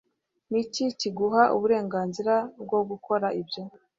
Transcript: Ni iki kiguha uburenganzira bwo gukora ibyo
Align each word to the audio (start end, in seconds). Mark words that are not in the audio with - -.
Ni 0.49 0.59
iki 0.63 0.83
kiguha 0.99 1.43
uburenganzira 1.55 2.33
bwo 2.63 2.79
gukora 2.89 3.27
ibyo 3.41 3.63